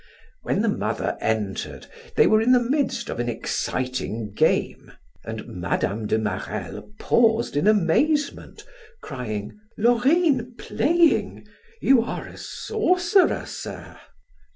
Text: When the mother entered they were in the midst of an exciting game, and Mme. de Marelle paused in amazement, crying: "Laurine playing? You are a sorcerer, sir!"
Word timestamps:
When 0.41 0.63
the 0.63 0.67
mother 0.67 1.15
entered 1.21 1.85
they 2.15 2.25
were 2.25 2.41
in 2.41 2.53
the 2.53 2.59
midst 2.71 3.07
of 3.07 3.19
an 3.19 3.29
exciting 3.29 4.33
game, 4.33 4.93
and 5.23 5.45
Mme. 5.45 6.07
de 6.07 6.17
Marelle 6.17 6.89
paused 6.97 7.55
in 7.55 7.67
amazement, 7.67 8.65
crying: 9.03 9.59
"Laurine 9.77 10.55
playing? 10.57 11.45
You 11.83 12.01
are 12.01 12.25
a 12.27 12.35
sorcerer, 12.37 13.45
sir!" 13.45 13.95